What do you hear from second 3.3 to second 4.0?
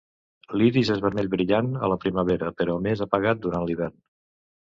durant l'hivern.